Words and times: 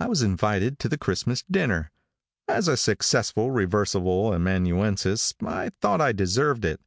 I 0.00 0.06
was 0.06 0.22
invited 0.22 0.78
to 0.78 0.88
the 0.88 0.96
Christmas 0.96 1.44
dinner. 1.50 1.90
As 2.48 2.66
a 2.66 2.78
successful 2.78 3.50
reversible 3.50 4.32
amanuensis 4.32 5.34
I 5.46 5.68
thought 5.82 6.00
I 6.00 6.12
deserved 6.12 6.64
it. 6.64 6.80